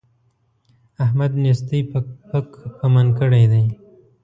[1.03, 1.81] احمد نېستۍ
[2.29, 3.65] پک پمن کړی دی.